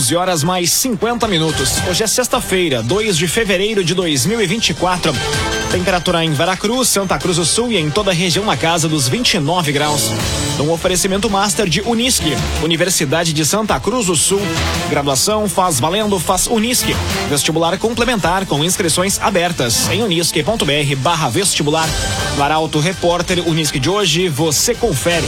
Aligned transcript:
11 0.00 0.16
horas 0.16 0.42
mais 0.42 0.72
50 0.72 1.28
minutos. 1.28 1.74
Hoje 1.86 2.02
é 2.02 2.06
sexta-feira, 2.06 2.82
2 2.82 3.18
de 3.18 3.28
fevereiro 3.28 3.84
de 3.84 3.94
2024. 3.94 5.12
Temperatura 5.70 6.24
em 6.24 6.32
Veracruz, 6.32 6.88
Santa 6.88 7.18
Cruz 7.18 7.36
do 7.36 7.44
Sul 7.44 7.70
e 7.70 7.76
em 7.76 7.90
toda 7.90 8.10
a 8.10 8.14
região 8.14 8.46
na 8.46 8.56
casa 8.56 8.88
dos 8.88 9.06
29 9.06 9.72
graus. 9.72 10.10
Um 10.58 10.70
oferecimento 10.70 11.28
master 11.28 11.68
de 11.68 11.82
Unisque, 11.82 12.34
Universidade 12.62 13.34
de 13.34 13.44
Santa 13.44 13.78
Cruz 13.78 14.06
do 14.06 14.16
Sul. 14.16 14.40
Graduação 14.88 15.46
faz 15.46 15.78
valendo, 15.78 16.18
faz 16.18 16.46
Unisque. 16.46 16.96
Vestibular 17.28 17.76
complementar 17.76 18.46
com 18.46 18.64
inscrições 18.64 19.20
abertas 19.20 19.86
em 19.90 20.02
unisque.br 20.02 20.96
barra 20.96 21.28
vestibular. 21.28 21.88
No 22.38 22.42
Arauto 22.42 22.80
Repórter 22.80 23.46
Unisque 23.46 23.78
de 23.78 23.90
hoje, 23.90 24.30
você 24.30 24.74
confere. 24.74 25.26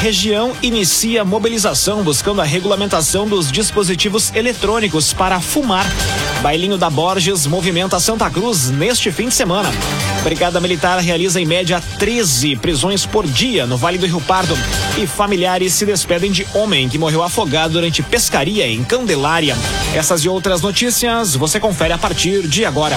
Região 0.00 0.52
inicia 0.62 1.24
mobilização 1.24 2.04
buscando 2.04 2.40
a 2.40 2.44
regulamentação 2.44 3.26
dos 3.26 3.50
dispositivos 3.50 4.32
eletrônicos 4.32 5.12
para 5.12 5.40
fumar. 5.40 5.84
Bailinho 6.40 6.78
da 6.78 6.88
Borges 6.88 7.46
movimenta 7.46 7.98
Santa 7.98 8.30
Cruz 8.30 8.70
neste 8.70 9.10
fim 9.10 9.26
de 9.26 9.34
semana. 9.34 9.68
Brigada 10.22 10.60
Militar 10.60 11.00
realiza 11.00 11.40
em 11.40 11.46
média 11.46 11.82
13 11.98 12.54
prisões 12.56 13.04
por 13.04 13.26
dia 13.26 13.66
no 13.66 13.76
Vale 13.76 13.98
do 13.98 14.06
Rio 14.06 14.20
Pardo. 14.20 14.56
E 14.96 15.04
familiares 15.04 15.72
se 15.72 15.84
despedem 15.84 16.30
de 16.30 16.46
homem 16.54 16.88
que 16.88 16.96
morreu 16.96 17.24
afogado 17.24 17.72
durante 17.72 18.00
pescaria 18.00 18.68
em 18.68 18.84
Candelária. 18.84 19.56
Essas 19.92 20.24
e 20.24 20.28
outras 20.28 20.62
notícias 20.62 21.34
você 21.34 21.58
confere 21.58 21.92
a 21.92 21.98
partir 21.98 22.46
de 22.46 22.64
agora. 22.64 22.96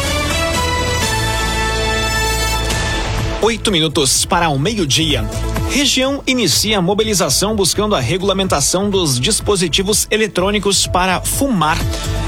Oito 3.43 3.71
minutos 3.71 4.23
para 4.23 4.49
o 4.49 4.59
meio-dia. 4.59 5.25
Região 5.71 6.21
inicia 6.27 6.77
a 6.77 6.81
mobilização 6.81 7.55
buscando 7.55 7.95
a 7.95 7.99
regulamentação 7.99 8.87
dos 8.87 9.19
dispositivos 9.19 10.07
eletrônicos 10.11 10.85
para 10.85 11.19
fumar. 11.21 11.75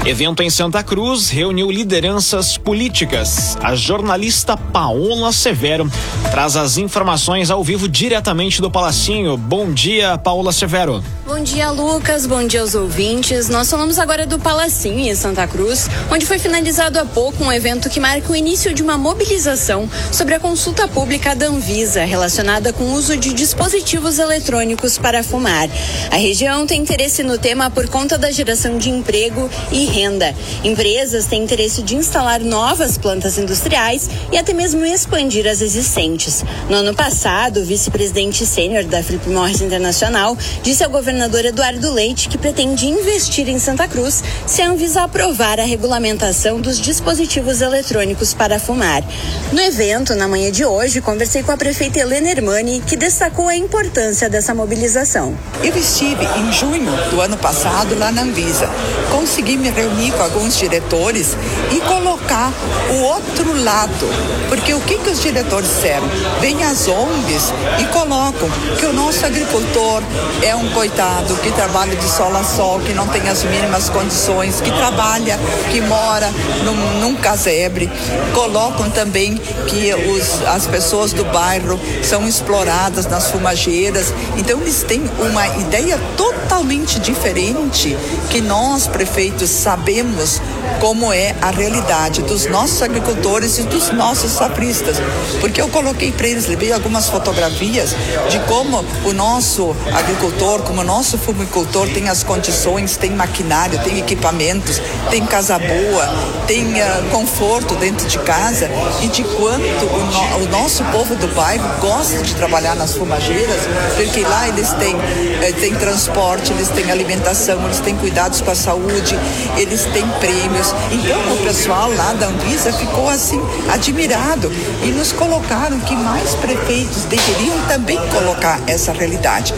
Evento 0.04 0.42
em 0.42 0.50
Santa 0.50 0.82
Cruz 0.82 1.30
reuniu 1.30 1.70
lideranças 1.70 2.58
políticas. 2.58 3.56
A 3.62 3.76
jornalista 3.76 4.56
Paola 4.56 5.32
Severo 5.32 5.88
traz 6.32 6.56
as 6.56 6.78
informações 6.78 7.48
ao 7.48 7.62
vivo 7.62 7.88
diretamente 7.88 8.60
do 8.60 8.68
Palacinho. 8.68 9.36
Bom 9.36 9.72
dia, 9.72 10.18
Paola 10.18 10.50
Severo. 10.52 11.00
Bom 11.36 11.42
dia, 11.42 11.68
Lucas. 11.72 12.26
Bom 12.26 12.46
dia 12.46 12.60
aos 12.60 12.76
ouvintes. 12.76 13.48
Nós 13.48 13.68
falamos 13.68 13.98
agora 13.98 14.24
do 14.24 14.38
Palacinho 14.38 15.00
em 15.00 15.14
Santa 15.16 15.48
Cruz, 15.48 15.88
onde 16.08 16.24
foi 16.24 16.38
finalizado 16.38 16.96
há 16.96 17.04
pouco 17.04 17.42
um 17.42 17.50
evento 17.50 17.90
que 17.90 17.98
marca 17.98 18.32
o 18.32 18.36
início 18.36 18.72
de 18.72 18.84
uma 18.84 18.96
mobilização 18.96 19.90
sobre 20.12 20.34
a 20.34 20.40
consulta 20.40 20.86
pública 20.86 21.34
da 21.34 21.46
Anvisa 21.46 22.04
relacionada 22.04 22.72
com 22.72 22.84
o 22.84 22.92
uso 22.92 23.16
de 23.16 23.34
dispositivos 23.34 24.20
eletrônicos 24.20 24.96
para 24.96 25.24
fumar. 25.24 25.68
A 26.12 26.16
região 26.16 26.68
tem 26.68 26.80
interesse 26.80 27.24
no 27.24 27.36
tema 27.36 27.68
por 27.68 27.88
conta 27.88 28.16
da 28.16 28.30
geração 28.30 28.78
de 28.78 28.88
emprego 28.88 29.50
e 29.72 29.86
renda. 29.86 30.32
Empresas 30.62 31.26
têm 31.26 31.42
interesse 31.42 31.82
de 31.82 31.96
instalar 31.96 32.38
novas 32.40 32.96
plantas 32.96 33.38
industriais 33.38 34.08
e 34.30 34.38
até 34.38 34.52
mesmo 34.52 34.84
expandir 34.84 35.48
as 35.48 35.60
existentes. 35.60 36.44
No 36.70 36.76
ano 36.76 36.94
passado, 36.94 37.58
o 37.58 37.64
vice-presidente 37.64 38.46
sênior 38.46 38.84
da 38.84 39.02
Philip 39.02 39.28
Morris 39.28 39.60
Internacional 39.60 40.38
disse 40.62 40.84
ao 40.84 40.90
governador 40.90 41.23
governador 41.24 41.46
Eduardo 41.46 41.90
Leite 41.90 42.28
que 42.28 42.36
pretende 42.36 42.86
investir 42.86 43.48
em 43.48 43.58
Santa 43.58 43.88
Cruz 43.88 44.22
se 44.46 44.60
a 44.60 44.68
Anvisa 44.68 45.04
aprovar 45.04 45.58
a 45.58 45.64
regulamentação 45.64 46.60
dos 46.60 46.78
dispositivos 46.78 47.62
eletrônicos 47.62 48.34
para 48.34 48.58
fumar. 48.58 49.02
No 49.50 49.60
evento, 49.60 50.14
na 50.14 50.28
manhã 50.28 50.50
de 50.50 50.64
hoje, 50.64 51.00
conversei 51.00 51.42
com 51.42 51.52
a 51.52 51.56
prefeita 51.56 51.98
Helena 51.98 52.30
Hermani, 52.30 52.82
que 52.86 52.96
destacou 52.96 53.48
a 53.48 53.56
importância 53.56 54.28
dessa 54.28 54.54
mobilização. 54.54 55.36
Eu 55.62 55.74
estive 55.76 56.24
em 56.24 56.52
junho 56.52 56.92
do 57.10 57.20
ano 57.20 57.38
passado 57.38 57.98
lá 57.98 58.12
na 58.12 58.22
Anvisa. 58.22 58.68
Consegui 59.10 59.56
me 59.56 59.70
reunir 59.70 60.12
com 60.12 60.22
alguns 60.22 60.58
diretores 60.58 61.36
e 61.72 61.80
colocar 61.80 62.52
o 62.90 63.02
outro 63.02 63.62
lado. 63.62 64.06
Porque 64.48 64.74
o 64.74 64.80
que, 64.80 64.98
que 64.98 65.10
os 65.10 65.22
diretores 65.22 65.68
disseram? 65.68 66.06
Vêm 66.40 66.62
as 66.64 66.86
ONGs 66.86 67.52
e 67.80 67.84
colocam 67.86 68.48
que 68.78 68.84
o 68.84 68.92
nosso 68.92 69.24
agricultor 69.24 70.02
é 70.42 70.54
um 70.54 70.68
coitado 70.70 71.13
que 71.42 71.52
trabalha 71.52 71.94
de 71.94 72.08
sol 72.08 72.34
a 72.36 72.42
sol, 72.42 72.80
que 72.80 72.92
não 72.92 73.06
tem 73.06 73.28
as 73.28 73.44
mínimas 73.44 73.88
condições, 73.88 74.60
que 74.60 74.70
trabalha, 74.72 75.38
que 75.70 75.80
mora 75.80 76.30
num, 76.64 77.00
num 77.00 77.14
casebre. 77.14 77.90
Colocam 78.34 78.90
também 78.90 79.36
que 79.68 79.94
os, 79.94 80.42
as 80.46 80.66
pessoas 80.66 81.12
do 81.12 81.24
bairro 81.26 81.80
são 82.02 82.26
exploradas 82.26 83.06
nas 83.06 83.30
fumageiras. 83.30 84.12
Então 84.36 84.60
eles 84.60 84.82
têm 84.82 85.02
uma 85.18 85.46
ideia 85.58 85.98
totalmente 86.16 86.98
diferente 86.98 87.96
que 88.30 88.40
nós, 88.40 88.86
prefeitos, 88.86 89.50
sabemos 89.50 90.40
como 90.80 91.12
é 91.12 91.34
a 91.40 91.50
realidade 91.50 92.22
dos 92.22 92.46
nossos 92.46 92.82
agricultores 92.82 93.58
e 93.58 93.62
dos 93.64 93.90
nossos 93.90 94.32
safristas. 94.32 94.96
Porque 95.40 95.60
eu 95.60 95.68
coloquei 95.68 96.12
para 96.12 96.28
eles, 96.28 96.46
levei 96.46 96.72
algumas 96.72 97.08
fotografias 97.08 97.94
de 98.30 98.38
como 98.40 98.84
o 99.04 99.12
nosso 99.12 99.74
agricultor, 99.94 100.62
como 100.62 100.80
o 100.80 100.84
nosso 100.84 101.18
fumicultor 101.18 101.88
tem 101.88 102.08
as 102.08 102.22
condições, 102.22 102.96
tem 102.96 103.10
maquinário, 103.10 103.78
tem 103.80 103.98
equipamentos, 103.98 104.80
tem 105.10 105.24
casa 105.26 105.58
boa, 105.58 106.14
tem 106.46 106.64
uh, 106.64 107.10
conforto 107.10 107.74
dentro 107.76 108.06
de 108.06 108.18
casa 108.20 108.70
e 109.02 109.08
de 109.08 109.22
quanto 109.22 109.84
o, 109.86 110.38
no, 110.38 110.44
o, 110.44 110.48
nosso 110.48 110.84
povo 110.84 111.14
do 111.16 111.28
bairro 111.28 111.64
gosta 111.80 112.22
de 112.22 112.34
trabalhar 112.34 112.74
nas 112.74 112.94
fumageiras, 112.94 113.60
porque 113.96 114.20
lá 114.22 114.48
eles 114.48 114.72
têm, 114.74 114.96
eh, 115.42 115.52
têm 115.52 115.74
transporte, 115.74 116.52
eles 116.52 116.68
têm 116.68 116.90
alimentação, 116.90 117.64
eles 117.64 117.80
têm 117.80 117.96
cuidados 117.96 118.40
com 118.40 118.50
a 118.50 118.54
saúde, 118.54 119.18
eles 119.56 119.84
têm 119.86 120.06
prêmios. 120.20 120.63
Então 120.90 121.34
o 121.34 121.44
pessoal 121.44 121.90
lá 121.92 122.12
da 122.14 122.26
Anvisa 122.26 122.72
ficou 122.72 123.08
assim 123.08 123.40
admirado 123.72 124.50
e 124.82 124.88
nos 124.88 125.12
colocaram 125.12 125.80
que 125.80 125.94
mais 125.94 126.34
prefeitos 126.36 127.04
deveriam 127.04 127.60
também 127.68 127.98
colocar 128.08 128.60
essa 128.66 128.92
realidade. 128.92 129.54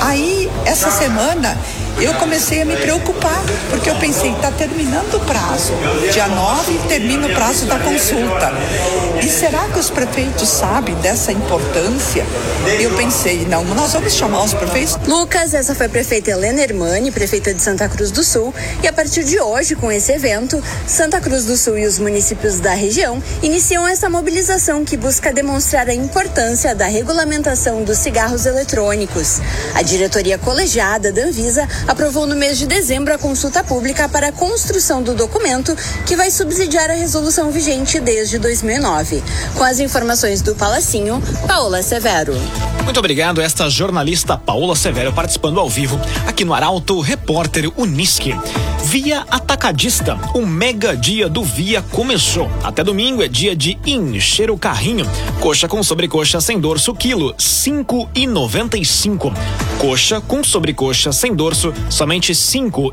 Aí 0.00 0.50
essa 0.64 0.90
semana 0.90 1.56
eu 2.00 2.14
comecei 2.14 2.62
a 2.62 2.64
me 2.64 2.76
preocupar, 2.76 3.42
porque 3.68 3.90
eu 3.90 3.94
pensei, 3.96 4.30
está 4.32 4.50
terminando 4.50 5.14
o 5.14 5.20
prazo. 5.20 5.72
Dia 6.10 6.28
9 6.28 6.78
termina 6.88 7.26
o 7.26 7.34
prazo 7.34 7.66
da 7.66 7.78
consulta. 7.78 8.52
E 9.22 9.28
será 9.28 9.68
que 9.68 9.78
os 9.78 9.90
prefeitos 9.90 10.48
sabem 10.48 10.94
dessa 10.96 11.30
importância? 11.30 12.24
Eu 12.80 12.90
pensei, 12.96 13.46
não, 13.46 13.62
nós 13.64 13.92
vamos 13.92 14.14
chamar 14.14 14.42
os 14.42 14.54
prefeitos. 14.54 14.96
Lucas, 15.06 15.52
essa 15.52 15.74
foi 15.74 15.86
a 15.86 15.88
prefeita 15.88 16.30
Helena 16.30 16.60
Hermani, 16.62 17.10
prefeita 17.10 17.52
de 17.52 17.62
Santa 17.62 17.88
Cruz 17.88 18.10
do 18.10 18.24
Sul, 18.24 18.54
e 18.82 18.88
a 18.88 18.92
partir 18.92 19.24
de 19.24 19.38
hoje, 19.38 19.74
com 19.74 19.92
esse 19.92 20.12
evento, 20.12 20.62
Santa 20.86 21.20
Cruz 21.20 21.44
do 21.44 21.56
Sul 21.56 21.76
e 21.78 21.86
os 21.86 21.98
municípios 21.98 22.60
da 22.60 22.72
região 22.72 23.22
iniciam 23.42 23.86
essa 23.86 24.08
mobilização 24.08 24.84
que 24.84 24.96
busca 24.96 25.32
demonstrar 25.32 25.88
a 25.88 25.94
importância 25.94 26.74
da 26.74 26.86
regulamentação 26.86 27.84
dos 27.84 27.98
cigarros 27.98 28.46
eletrônicos. 28.46 29.40
A 29.74 29.82
diretoria 29.82 30.38
colegiada 30.38 31.12
da 31.12 31.22
Anvisa 31.22 31.68
aprovou 31.90 32.24
no 32.24 32.36
mês 32.36 32.56
de 32.56 32.68
dezembro 32.68 33.12
a 33.12 33.18
consulta 33.18 33.64
pública 33.64 34.08
para 34.08 34.28
a 34.28 34.32
construção 34.32 35.02
do 35.02 35.12
documento 35.12 35.76
que 36.06 36.14
vai 36.14 36.30
subsidiar 36.30 36.88
a 36.88 36.94
resolução 36.94 37.50
vigente 37.50 37.98
desde 37.98 38.38
2009. 38.38 39.20
Com 39.56 39.64
as 39.64 39.80
informações 39.80 40.40
do 40.40 40.54
Palacinho, 40.54 41.20
Paola 41.48 41.82
Severo. 41.82 42.34
Muito 42.84 42.98
obrigado, 42.98 43.40
esta 43.40 43.68
jornalista 43.68 44.38
Paola 44.38 44.76
Severo 44.76 45.12
participando 45.12 45.58
ao 45.58 45.68
vivo 45.68 46.00
aqui 46.26 46.44
no 46.44 46.54
Arauto 46.54 47.00
Repórter 47.00 47.70
Unisque. 47.76 48.34
Via 48.84 49.20
Atacadista, 49.30 50.18
o 50.34 50.44
mega 50.44 50.96
dia 50.96 51.28
do 51.28 51.44
Via 51.44 51.82
começou. 51.92 52.50
Até 52.64 52.82
domingo 52.82 53.22
é 53.22 53.28
dia 53.28 53.54
de 53.54 53.78
encher 53.86 54.50
o 54.50 54.58
carrinho. 54.58 55.06
Coxa 55.40 55.68
com 55.68 55.82
sobrecoxa 55.82 56.40
sem 56.40 56.58
dorso, 56.58 56.94
quilo, 56.94 57.34
cinco 57.38 58.08
e 58.14 58.26
noventa 58.26 58.76
e 58.76 58.84
cinco. 58.84 59.32
Coxa 59.78 60.20
com 60.20 60.42
sobrecoxa 60.42 61.12
sem 61.12 61.34
dorso, 61.34 61.72
somente 61.88 62.34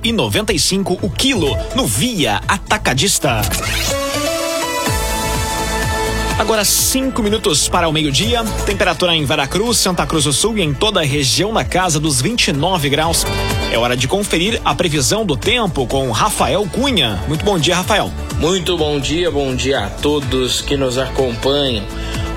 e 0.03 0.11
e 0.53 0.59
cinco 0.59 0.97
o 1.01 1.09
quilo, 1.09 1.57
no 1.75 1.85
Via 1.85 2.41
Atacadista. 2.47 3.41
Agora 6.39 6.63
cinco 6.63 7.23
minutos 7.23 7.67
para 7.67 7.89
o 7.89 7.91
meio-dia. 7.91 8.43
Temperatura 8.65 9.15
em 9.15 9.25
Veracruz, 9.25 9.77
Santa 9.77 10.05
Cruz 10.05 10.25
do 10.25 10.31
Sul 10.31 10.57
e 10.59 10.61
em 10.61 10.71
toda 10.71 10.99
a 10.99 11.03
região 11.03 11.51
na 11.51 11.65
casa 11.65 11.99
dos 11.99 12.21
29 12.21 12.89
graus. 12.89 13.25
É 13.71 13.77
hora 13.77 13.97
de 13.97 14.07
conferir 14.07 14.61
a 14.63 14.75
previsão 14.75 15.25
do 15.25 15.35
tempo 15.35 15.87
com 15.87 16.11
Rafael 16.11 16.65
Cunha. 16.71 17.23
Muito 17.27 17.43
bom 17.43 17.57
dia, 17.57 17.75
Rafael. 17.75 18.11
Muito 18.39 18.77
bom 18.77 18.99
dia, 18.99 19.31
bom 19.31 19.55
dia 19.55 19.85
a 19.85 19.89
todos 19.89 20.61
que 20.61 20.77
nos 20.77 20.99
acompanham. 20.99 21.83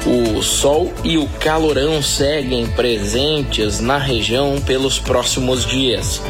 O 0.07 0.43
sol 0.43 0.93
e 1.05 1.19
o 1.19 1.27
calorão 1.39 2.03
seguem 2.03 2.67
presentes 2.69 3.81
na 3.81 3.99
região 3.99 4.59
pelos 4.61 4.99
próximos 4.99 5.67
dias. 5.67 6.23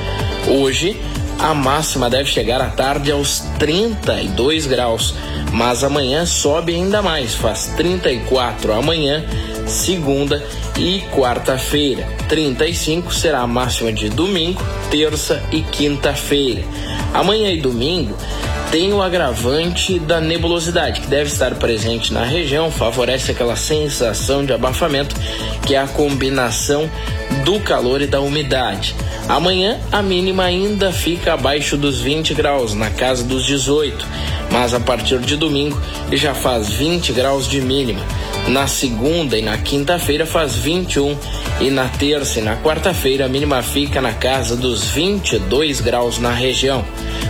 Hoje, 0.48 1.00
a 1.38 1.54
máxima 1.54 2.10
deve 2.10 2.28
chegar 2.28 2.60
à 2.60 2.68
tarde 2.68 3.12
aos 3.12 3.40
32 3.58 4.66
graus, 4.66 5.14
mas 5.52 5.84
amanhã 5.84 6.26
sobe 6.26 6.74
ainda 6.74 7.00
mais, 7.00 7.34
faz 7.34 7.72
34 7.76 8.72
amanhã, 8.72 9.24
segunda 9.66 10.44
e 10.76 11.00
quarta-feira. 11.14 12.06
35 12.28 13.14
será 13.14 13.40
a 13.40 13.46
máxima 13.46 13.92
de 13.92 14.08
domingo, 14.08 14.60
terça 14.90 15.42
e 15.52 15.62
quinta-feira. 15.62 16.62
Amanhã 17.14 17.50
e 17.52 17.60
domingo 17.60 18.16
tem 18.70 18.92
o 18.92 19.02
agravante 19.02 19.98
da 19.98 20.20
nebulosidade, 20.20 21.00
que 21.00 21.08
deve 21.08 21.28
estar 21.28 21.56
presente 21.56 22.12
na 22.12 22.24
região, 22.24 22.70
favorece 22.70 23.32
aquela 23.32 23.56
sensação 23.56 24.44
de 24.44 24.52
abafamento, 24.52 25.16
que 25.66 25.74
é 25.74 25.78
a 25.78 25.88
combinação 25.88 26.88
do 27.44 27.58
calor 27.60 28.00
e 28.00 28.06
da 28.06 28.20
umidade. 28.20 28.94
Amanhã 29.28 29.80
a 29.90 30.00
mínima 30.00 30.44
ainda 30.44 30.92
fica 30.92 31.34
abaixo 31.34 31.76
dos 31.76 32.00
20 32.00 32.32
graus, 32.32 32.72
na 32.72 32.90
casa 32.90 33.24
dos 33.24 33.44
18, 33.44 34.06
mas 34.52 34.72
a 34.72 34.78
partir 34.78 35.18
de 35.18 35.36
domingo 35.36 35.80
já 36.12 36.32
faz 36.32 36.70
20 36.70 37.12
graus 37.12 37.48
de 37.48 37.60
mínima. 37.60 38.00
Na 38.50 38.66
segunda 38.66 39.38
e 39.38 39.42
na 39.42 39.56
quinta-feira 39.56 40.26
faz 40.26 40.56
21 40.56 41.16
e 41.60 41.70
na 41.70 41.88
terça 41.88 42.40
e 42.40 42.42
na 42.42 42.56
quarta-feira 42.56 43.26
a 43.26 43.28
mínima 43.28 43.62
fica 43.62 44.00
na 44.00 44.12
casa 44.12 44.56
dos 44.56 44.86
22 44.86 45.80
graus 45.80 46.18
na 46.18 46.32
região. 46.32 46.84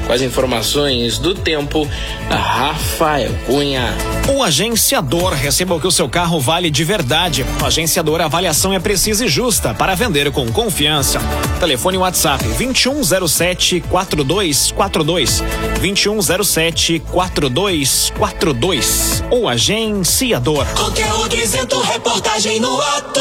Com 0.06 0.14
as 0.14 0.22
informações 0.22 1.18
do 1.18 1.34
tempo, 1.34 1.86
Rafael 2.30 3.32
Cunha. 3.46 3.94
O 4.34 4.42
agenciador 4.42 5.34
receba 5.34 5.74
o 5.74 5.80
que 5.80 5.86
o 5.86 5.90
seu 5.90 6.08
carro 6.08 6.40
vale 6.40 6.70
de 6.70 6.84
verdade. 6.84 7.44
O 7.60 7.66
agenciador, 7.66 8.20
a 8.20 8.24
avaliação 8.24 8.72
é 8.72 8.80
precisa 8.80 9.26
e 9.26 9.28
justa 9.28 9.74
para 9.74 9.94
vender 9.94 10.30
com 10.30 10.50
confiança. 10.50 11.20
Telefone 11.58 11.98
WhatsApp 11.98 12.42
2107 12.56 13.82
4242 13.82 15.42
2107 15.80 17.02
4242. 17.10 19.22
O 19.30 19.48
agenciador. 19.48 20.66
Conteúdo 21.10 21.34
isento, 21.34 21.80
reportagem 21.80 22.60
no 22.60 22.80
ato. 22.80 23.20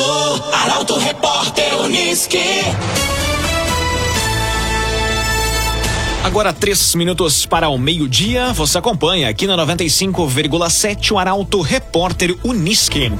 Arauto 0.54 1.00
Repórter 1.00 1.76
Uniski. 1.82 2.38
Agora 6.24 6.54
três 6.54 6.94
minutos 6.94 7.48
para 7.48 7.68
o 7.68 7.80
meio-dia. 7.80 8.54
Você 8.54 8.78
acompanha 8.78 9.28
aqui 9.28 9.48
na 9.48 9.58
95,7 9.58 11.12
o 11.14 11.18
Arauto 11.18 11.62
Repórter 11.62 12.38
Uniski. 12.44 13.12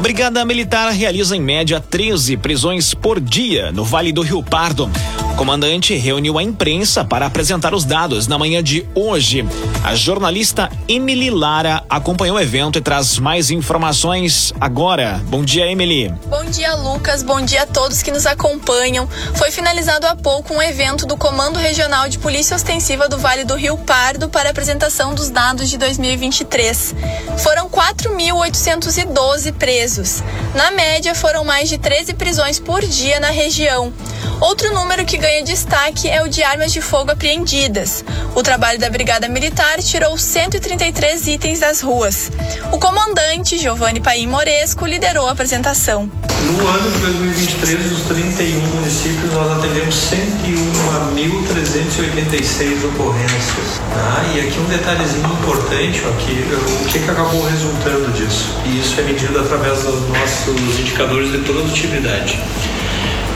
Brigada 0.00 0.44
Militar 0.44 0.92
realiza 0.92 1.36
em 1.36 1.40
média 1.40 1.80
13 1.80 2.36
prisões 2.36 2.94
por 2.94 3.18
dia 3.18 3.72
no 3.72 3.84
Vale 3.84 4.12
do 4.12 4.22
Rio 4.22 4.40
Pardo. 4.40 4.88
Comandante 5.36 5.94
reuniu 5.94 6.38
a 6.38 6.42
imprensa 6.42 7.04
para 7.04 7.26
apresentar 7.26 7.74
os 7.74 7.84
dados 7.84 8.26
na 8.26 8.38
manhã 8.38 8.62
de 8.62 8.88
hoje. 8.94 9.44
A 9.84 9.94
jornalista 9.94 10.70
Emily 10.88 11.28
Lara 11.28 11.84
acompanhou 11.90 12.38
o 12.38 12.40
evento 12.40 12.78
e 12.78 12.80
traz 12.80 13.18
mais 13.18 13.50
informações 13.50 14.54
agora. 14.58 15.20
Bom 15.26 15.44
dia, 15.44 15.70
Emily. 15.70 16.08
Bom 16.26 16.42
dia, 16.46 16.74
Lucas. 16.74 17.22
Bom 17.22 17.42
dia 17.42 17.64
a 17.64 17.66
todos 17.66 18.02
que 18.02 18.10
nos 18.10 18.24
acompanham. 18.24 19.06
Foi 19.34 19.50
finalizado 19.50 20.06
há 20.06 20.16
pouco 20.16 20.54
um 20.54 20.62
evento 20.62 21.04
do 21.04 21.18
Comando 21.18 21.58
Regional 21.58 22.08
de 22.08 22.18
Polícia 22.18 22.56
Ostensiva 22.56 23.06
do 23.06 23.18
Vale 23.18 23.44
do 23.44 23.56
Rio 23.56 23.76
Pardo 23.76 24.30
para 24.30 24.48
apresentação 24.48 25.14
dos 25.14 25.28
dados 25.28 25.68
de 25.68 25.76
2023. 25.76 26.94
Foram 27.36 27.68
4.812 27.68 29.52
presos. 29.52 30.22
Na 30.54 30.70
média, 30.70 31.14
foram 31.14 31.44
mais 31.44 31.68
de 31.68 31.76
13 31.76 32.14
prisões 32.14 32.58
por 32.58 32.80
dia 32.80 33.20
na 33.20 33.28
região. 33.28 33.92
Outro 34.40 34.72
número 34.74 35.04
que 35.04 35.16
ganha 35.16 35.42
destaque 35.42 36.08
é 36.08 36.22
o 36.22 36.28
de 36.28 36.42
armas 36.42 36.72
de 36.72 36.80
fogo 36.80 37.10
apreendidas. 37.10 38.04
O 38.34 38.42
trabalho 38.42 38.78
da 38.78 38.90
Brigada 38.90 39.28
Militar 39.28 39.82
tirou 39.82 40.18
133 40.18 41.26
itens 41.28 41.60
das 41.60 41.80
ruas. 41.80 42.30
O 42.72 42.78
comandante, 42.78 43.58
Giovanni 43.58 44.00
Paim 44.00 44.26
Moresco, 44.26 44.86
liderou 44.86 45.26
a 45.26 45.32
apresentação. 45.32 46.10
No 46.46 46.68
ano 46.68 46.90
de 46.90 46.98
2023, 46.98 47.90
dos 47.90 48.02
31 48.02 48.60
municípios, 48.60 49.32
nós 49.32 49.58
atendemos 49.58 49.94
101.386 49.94 52.84
ocorrências. 52.84 53.80
Tá? 53.92 54.24
E 54.34 54.40
aqui 54.40 54.58
um 54.60 54.66
detalhezinho 54.66 55.26
importante, 55.26 56.02
ó, 56.06 56.12
que, 56.12 56.46
o 56.82 56.84
que, 56.86 57.00
que 57.00 57.10
acabou 57.10 57.42
resultando 57.48 58.12
disso? 58.12 58.54
E 58.64 58.78
isso 58.80 59.00
é 59.00 59.04
medido 59.04 59.40
através 59.40 59.82
dos 59.82 60.08
nossos 60.08 60.78
indicadores 60.78 61.32
de 61.32 61.38
produtividade. 61.38 62.40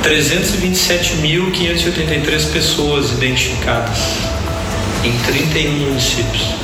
327.583 0.02 2.52
pessoas 2.52 3.12
identificadas 3.12 3.98
em 5.04 5.12
31 5.18 5.72
municípios. 5.72 6.54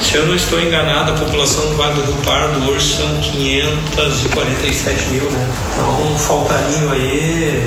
Se 0.00 0.16
eu 0.16 0.26
não 0.26 0.34
estou 0.34 0.60
enganado, 0.60 1.12
a 1.12 1.14
população 1.14 1.70
do 1.70 1.76
Vale 1.76 2.02
do 2.02 2.12
Pardo 2.24 2.68
hoje 2.70 2.96
são 2.96 3.20
547 3.20 5.10
mil, 5.10 5.30
né? 5.30 5.48
Então, 5.72 6.18
faltariam 6.18 6.90
aí 6.90 7.64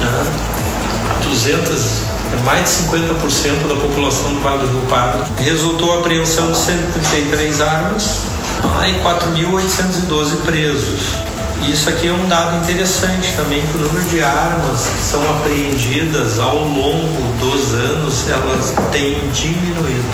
né, 0.00 0.24
200, 1.24 2.04
mais 2.44 2.64
de 2.64 2.70
50% 2.88 3.68
da 3.68 3.76
população 3.76 4.32
do 4.34 4.40
Vale 4.40 4.66
do 4.66 4.78
Rio 4.78 4.86
Pardo. 4.88 5.24
Resultou 5.42 5.94
a 5.94 5.98
apreensão 5.98 6.50
de 6.50 6.58
133 6.58 7.60
armas 7.60 8.22
ah, 8.64 8.88
e 8.88 8.94
4.812 8.94 10.36
presos. 10.44 11.29
Isso 11.68 11.88
aqui 11.88 12.08
é 12.08 12.12
um 12.12 12.26
dado 12.28 12.56
interessante 12.56 13.32
também, 13.36 13.62
que 13.66 13.76
o 13.76 13.80
número 13.80 14.04
de 14.08 14.22
armas 14.22 14.86
que 14.86 15.02
são 15.02 15.22
apreendidas 15.36 16.38
ao 16.38 16.56
longo 16.64 17.32
dos 17.38 17.74
anos, 17.74 18.28
elas 18.28 18.74
têm 18.90 19.18
diminuído. 19.30 20.04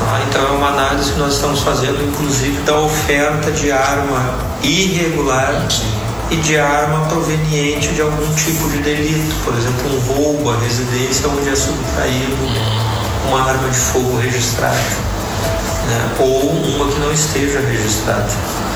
Ah, 0.00 0.20
então 0.28 0.46
é 0.46 0.50
uma 0.50 0.68
análise 0.68 1.12
que 1.12 1.18
nós 1.18 1.34
estamos 1.34 1.60
fazendo, 1.60 2.02
inclusive, 2.02 2.60
da 2.62 2.78
oferta 2.78 3.50
de 3.52 3.70
arma 3.70 4.38
irregular 4.62 5.66
e 6.30 6.36
de 6.36 6.58
arma 6.58 7.06
proveniente 7.06 7.88
de 7.88 8.00
algum 8.00 8.34
tipo 8.34 8.68
de 8.70 8.78
delito, 8.78 9.34
por 9.44 9.54
exemplo, 9.54 9.94
um 9.94 10.14
roubo 10.14 10.50
à 10.50 10.58
residência 10.58 11.28
onde 11.28 11.48
é 11.48 11.54
subtraído 11.54 12.84
uma 13.28 13.42
arma 13.42 13.68
de 13.68 13.76
fogo 13.76 14.18
registrada, 14.18 14.78
né? 15.86 16.16
ou 16.18 16.50
uma 16.50 16.92
que 16.92 16.98
não 16.98 17.12
esteja 17.12 17.60
registrada. 17.60 18.28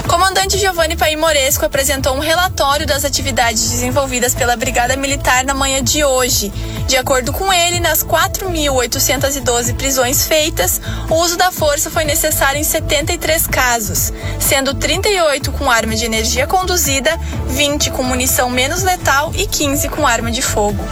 Comandante 0.09 0.57
Giovanni 0.57 0.97
Paim 0.97 1.17
Moresco 1.17 1.67
apresentou 1.67 2.15
um 2.15 2.19
relatório 2.19 2.87
das 2.87 3.05
atividades 3.05 3.71
desenvolvidas 3.71 4.35
pela 4.35 4.57
Brigada 4.57 4.97
Militar 4.97 5.45
na 5.45 5.53
manhã 5.53 5.83
de 5.83 6.03
hoje. 6.03 6.51
De 6.87 6.97
acordo 6.97 7.31
com 7.33 7.53
ele, 7.53 7.79
nas 7.79 8.03
4.812 8.03 9.75
prisões 9.77 10.27
feitas, 10.27 10.81
o 11.11 11.15
uso 11.17 11.37
da 11.37 11.53
força 11.53 11.91
foi 11.91 12.05
necessário 12.05 12.59
em 12.59 12.65
73 12.65 13.47
casos, 13.47 14.11
sendo 14.41 14.73
38 14.73 15.53
com 15.53 15.71
arma 15.71 15.95
de 15.95 16.07
energia 16.07 16.47
conduzida, 16.47 17.11
20 17.49 17.91
com 17.91 18.03
munição 18.03 18.49
menos 18.49 18.83
letal 18.83 19.31
e 19.37 19.47
15 19.47 19.91
com 19.91 20.07
arma 20.07 20.31
de 20.31 20.41
fogo. 20.41 20.83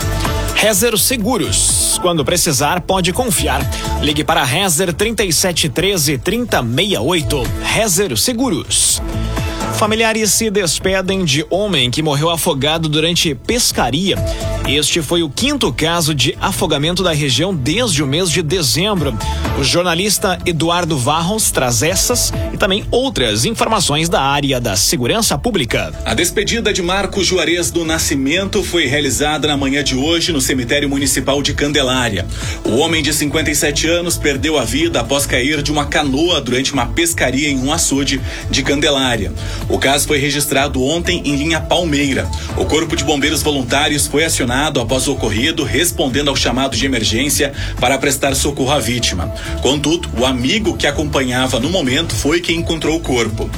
Rezer 0.56 0.98
Seguros. 0.98 1.98
Quando 2.00 2.25
precisar, 2.25 2.80
pode 2.80 3.12
confiar. 3.12 3.60
Ligue 4.00 4.25
para 4.25 4.42
Rezer 4.42 4.92
3713 4.92 6.16
3068. 6.16 7.42
Rezer 7.62 8.16
Seguros. 8.16 9.02
Familiares 9.75 10.32
se 10.32 10.50
despedem 10.50 11.25
de 11.25 11.44
homem 11.50 11.90
que 11.90 12.02
morreu 12.02 12.30
afogado 12.30 12.88
durante 12.88 13.34
pescaria. 13.34 14.16
Este 14.68 15.00
foi 15.00 15.23
o 15.23 15.30
quinto 15.30 15.73
caso 15.73 16.12
de 16.12 16.37
afogamento 16.40 17.00
da 17.00 17.12
região 17.12 17.54
desde 17.54 18.02
o 18.02 18.06
mês 18.06 18.28
de 18.28 18.42
dezembro. 18.42 19.16
O 19.61 19.62
jornalista 19.62 20.40
Eduardo 20.44 20.99
Varros 20.99 21.52
traz 21.52 21.85
essas 21.85 22.32
e 22.52 22.56
também 22.56 22.85
outras 22.90 23.44
informações 23.44 24.08
da 24.08 24.20
área 24.20 24.61
da 24.61 24.75
segurança 24.75 25.38
pública. 25.38 25.94
A 26.04 26.14
despedida 26.14 26.73
de 26.73 26.82
Marcos 26.82 27.28
Juarez 27.28 27.70
do 27.70 27.85
Nascimento 27.85 28.61
foi 28.64 28.87
realizada 28.87 29.46
na 29.46 29.56
manhã 29.56 29.85
de 29.85 29.94
hoje 29.94 30.32
no 30.32 30.40
cemitério 30.40 30.88
municipal 30.88 31.40
de 31.42 31.54
Candelária. 31.54 32.26
O 32.64 32.78
homem 32.78 33.04
de 33.04 33.14
57 33.14 33.87
anos 33.87 34.18
perdeu 34.18 34.58
a 34.58 34.64
vida 34.64 34.99
após 34.99 35.26
cair 35.26 35.62
de 35.62 35.70
uma 35.70 35.87
canoa 35.87 36.40
durante 36.40 36.73
uma 36.73 36.87
pescaria 36.87 37.49
em 37.49 37.56
um 37.56 37.73
açude 37.73 38.20
de 38.50 38.64
Candelária. 38.64 39.32
O 39.68 39.78
caso 39.78 40.08
foi 40.08 40.18
registrado 40.18 40.82
ontem 40.82 41.23
em 41.25 41.37
linha 41.37 41.61
Palmeira. 41.61 42.28
O 42.56 42.64
Corpo 42.64 42.96
de 42.96 43.04
Bombeiros 43.04 43.44
Voluntários 43.44 44.08
foi 44.08 44.25
acionado 44.25 44.55
acionado 44.56 44.80
após 44.80 45.06
o 45.06 45.12
ocorrido, 45.12 45.64
respondendo 45.64 46.28
ao 46.28 46.36
chamado 46.36 46.76
de 46.76 46.86
emergência 46.86 47.52
para 47.78 47.98
prestar 47.98 48.34
socorro 48.34 48.70
à 48.70 48.78
vítima. 48.78 49.32
Contudo, 49.60 50.08
o 50.18 50.25
amigo 50.25 50.76
que 50.76 50.86
acompanhava 50.86 51.60
no 51.60 51.68
momento 51.68 52.14
foi 52.14 52.40
quem 52.40 52.60
encontrou 52.60 52.96
o 52.96 53.00
corpo. 53.00 53.50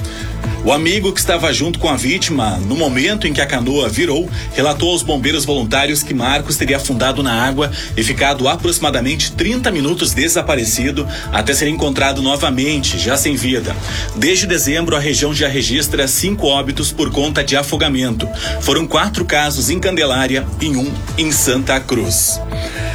O 0.65 0.73
amigo 0.73 1.13
que 1.13 1.21
estava 1.21 1.53
junto 1.53 1.79
com 1.79 1.89
a 1.89 1.97
vítima 1.97 2.59
no 2.67 2.77
momento 2.77 3.27
em 3.27 3.33
que 3.33 3.41
a 3.41 3.47
canoa 3.47 3.89
virou 3.89 4.29
relatou 4.55 4.91
aos 4.91 5.03
bombeiros 5.03 5.45
voluntários 5.45 6.03
que 6.03 6.13
Marcos 6.13 6.57
teria 6.57 6.77
afundado 6.77 7.23
na 7.23 7.33
água 7.33 7.71
e 7.97 8.03
ficado 8.03 8.49
aproximadamente 8.49 9.33
30 9.33 9.71
minutos 9.71 10.13
desaparecido 10.13 11.07
até 11.33 11.55
ser 11.55 11.69
encontrado 11.69 12.21
novamente, 12.21 12.99
já 12.99 13.17
sem 13.17 13.37
vida. 13.37 13.75
Desde 14.17 14.47
dezembro, 14.47 14.97
a 14.97 15.01
região 15.01 15.33
já 15.33 15.49
registra 15.49 16.07
cinco 16.09 16.47
óbitos 16.47 16.93
por 16.93 17.11
conta 17.11 17.43
de 17.43 17.57
afogamento. 17.57 18.29
Foram 18.61 18.87
quatro 18.87 19.25
casos 19.25 19.71
em 19.71 19.79
Candelária 19.79 20.47
e 20.61 20.69
um 20.69 20.93
em 21.17 21.31
Santa 21.33 21.79
Cruz. 21.81 22.41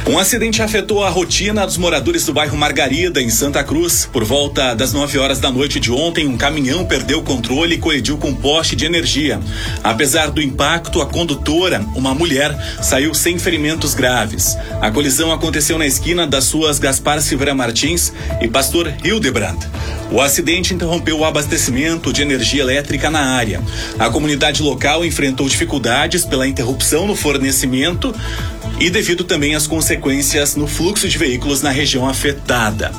Um 0.06 0.18
acidente 0.18 0.60
afetou 0.60 1.02
a 1.02 1.08
rotina 1.08 1.64
dos 1.64 1.78
moradores 1.78 2.26
do 2.26 2.34
bairro 2.34 2.58
Margarida, 2.58 3.22
em 3.22 3.30
Santa 3.30 3.64
Cruz. 3.64 4.06
Por 4.12 4.22
volta 4.22 4.74
das 4.74 4.92
9 4.92 5.18
horas 5.18 5.40
da 5.40 5.50
noite 5.50 5.80
de 5.80 5.90
ontem, 5.90 6.26
um 6.26 6.36
caminhão 6.36 6.84
perdeu 6.84 7.20
o 7.20 7.22
controle 7.34 7.74
e 7.74 7.78
colidiu 7.78 8.16
com 8.16 8.28
um 8.28 8.34
poste 8.34 8.76
de 8.76 8.86
energia. 8.86 9.40
Apesar 9.82 10.30
do 10.30 10.40
impacto, 10.40 11.02
a 11.02 11.06
condutora, 11.06 11.84
uma 11.96 12.14
mulher, 12.14 12.56
saiu 12.80 13.12
sem 13.12 13.38
ferimentos 13.38 13.92
graves. 13.92 14.56
A 14.80 14.90
colisão 14.90 15.32
aconteceu 15.32 15.76
na 15.76 15.86
esquina 15.86 16.26
das 16.28 16.44
suas 16.44 16.78
Gaspar 16.78 17.20
Silveira 17.20 17.54
Martins 17.54 18.12
e 18.40 18.46
Pastor 18.46 18.92
Hildebrand. 19.02 19.58
O 20.12 20.20
acidente 20.20 20.72
interrompeu 20.72 21.18
o 21.18 21.24
abastecimento 21.24 22.12
de 22.12 22.22
energia 22.22 22.62
elétrica 22.62 23.10
na 23.10 23.20
área. 23.20 23.60
A 23.98 24.08
comunidade 24.08 24.62
local 24.62 25.04
enfrentou 25.04 25.48
dificuldades 25.48 26.24
pela 26.24 26.46
interrupção 26.46 27.04
no 27.04 27.16
fornecimento 27.16 28.14
e 28.80 28.90
devido 28.90 29.24
também 29.24 29.54
às 29.54 29.66
consequências 29.66 30.56
no 30.56 30.66
fluxo 30.66 31.08
de 31.08 31.16
veículos 31.16 31.62
na 31.62 31.70
região 31.70 32.08
afetada. 32.08 32.92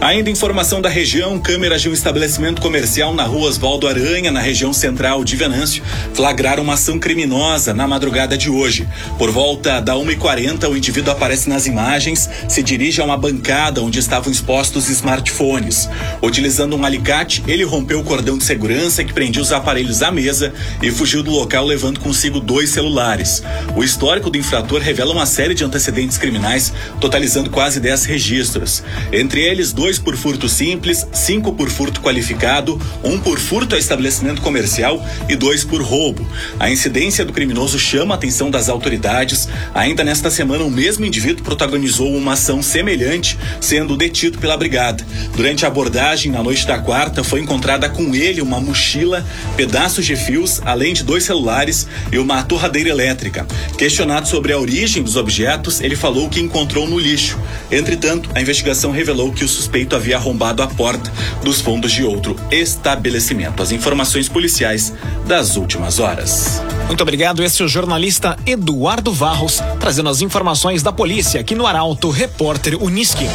Ainda 0.00 0.30
informação 0.30 0.82
da 0.82 0.88
região, 0.88 1.38
câmeras 1.38 1.80
de 1.80 1.88
um 1.88 1.92
estabelecimento 1.92 2.60
comercial 2.60 3.14
na 3.14 3.24
rua 3.24 3.48
Osvaldo 3.48 3.88
Aranha, 3.88 4.30
na 4.30 4.40
região 4.40 4.72
central 4.72 5.24
de 5.24 5.34
Venâncio, 5.34 5.82
flagraram 6.12 6.62
uma 6.62 6.74
ação 6.74 6.98
criminosa 6.98 7.72
na 7.72 7.88
madrugada 7.88 8.36
de 8.36 8.50
hoje. 8.50 8.86
Por 9.18 9.30
volta 9.30 9.80
da 9.80 9.94
1h40, 9.94 10.68
o 10.68 10.76
indivíduo 10.76 11.12
aparece 11.12 11.48
nas 11.48 11.66
imagens, 11.66 12.28
se 12.48 12.62
dirige 12.62 13.00
a 13.00 13.04
uma 13.04 13.16
bancada 13.16 13.80
onde 13.80 13.98
estavam 13.98 14.30
expostos 14.30 14.88
smartphones. 14.90 15.88
Utilizando 16.22 16.76
um 16.76 16.84
alicate, 16.84 17.42
ele 17.46 17.64
rompeu 17.64 18.00
o 18.00 18.04
cordão 18.04 18.36
de 18.36 18.44
segurança 18.44 19.02
que 19.02 19.12
prendia 19.12 19.40
os 19.40 19.52
aparelhos 19.52 20.02
à 20.02 20.10
mesa 20.10 20.52
e 20.82 20.90
fugiu 20.90 21.22
do 21.22 21.30
local 21.30 21.64
levando 21.64 22.00
consigo 22.00 22.40
dois 22.40 22.70
celulares. 22.70 23.42
O 23.74 23.82
histórico 23.82 24.28
do 24.28 24.36
infrator 24.36 24.80
revela 24.80 25.13
uma 25.14 25.26
série 25.26 25.54
de 25.54 25.64
antecedentes 25.64 26.18
criminais, 26.18 26.72
totalizando 27.00 27.50
quase 27.50 27.80
10 27.80 28.04
registros. 28.04 28.82
Entre 29.12 29.40
eles, 29.40 29.72
dois 29.72 29.98
por 29.98 30.16
furto 30.16 30.48
simples, 30.48 31.06
cinco 31.12 31.52
por 31.52 31.70
furto 31.70 32.00
qualificado, 32.00 32.80
um 33.02 33.18
por 33.18 33.38
furto 33.38 33.74
a 33.74 33.78
estabelecimento 33.78 34.42
comercial 34.42 35.04
e 35.28 35.36
dois 35.36 35.64
por 35.64 35.80
roubo. 35.80 36.26
A 36.58 36.70
incidência 36.70 37.24
do 37.24 37.32
criminoso 37.32 37.78
chama 37.78 38.14
a 38.14 38.16
atenção 38.16 38.50
das 38.50 38.68
autoridades. 38.68 39.48
Ainda 39.74 40.02
nesta 40.02 40.30
semana, 40.30 40.64
o 40.64 40.70
mesmo 40.70 41.04
indivíduo 41.04 41.44
protagonizou 41.44 42.14
uma 42.14 42.32
ação 42.32 42.62
semelhante, 42.62 43.38
sendo 43.60 43.96
detido 43.96 44.38
pela 44.38 44.56
brigada. 44.56 45.04
Durante 45.36 45.64
a 45.64 45.68
abordagem, 45.68 46.32
na 46.32 46.42
noite 46.42 46.66
da 46.66 46.78
quarta, 46.78 47.22
foi 47.22 47.40
encontrada 47.40 47.88
com 47.88 48.14
ele 48.14 48.40
uma 48.40 48.60
mochila, 48.60 49.24
pedaços 49.56 50.04
de 50.04 50.16
fios, 50.16 50.60
além 50.64 50.92
de 50.92 51.04
dois 51.04 51.24
celulares 51.24 51.86
e 52.10 52.18
uma 52.18 52.42
torradeira 52.42 52.90
elétrica. 52.90 53.46
Questionado 53.78 54.26
sobre 54.26 54.52
a 54.52 54.58
origem 54.58 55.03
dos 55.04 55.16
objetos, 55.16 55.80
ele 55.80 55.94
falou 55.94 56.28
que 56.28 56.40
encontrou 56.40 56.88
no 56.88 56.98
lixo. 56.98 57.38
Entretanto, 57.70 58.28
a 58.34 58.40
investigação 58.40 58.90
revelou 58.90 59.32
que 59.32 59.44
o 59.44 59.48
suspeito 59.48 59.94
havia 59.94 60.16
arrombado 60.16 60.62
a 60.62 60.66
porta 60.66 61.12
dos 61.44 61.60
fundos 61.60 61.92
de 61.92 62.02
outro 62.02 62.34
estabelecimento. 62.50 63.62
As 63.62 63.70
informações 63.70 64.28
policiais 64.28 64.92
das 65.26 65.56
últimas 65.56 65.98
horas. 65.98 66.62
Muito 66.86 67.02
obrigado. 67.02 67.42
Esse 67.42 67.62
é 67.62 67.64
o 67.64 67.68
jornalista 67.68 68.36
Eduardo 68.46 69.12
Varros, 69.12 69.60
trazendo 69.78 70.08
as 70.08 70.20
informações 70.20 70.82
da 70.82 70.92
polícia 70.92 71.40
aqui 71.40 71.54
no 71.54 71.66
Arauto 71.66 72.10
Repórter 72.10 72.82
Uniski. 72.82 73.28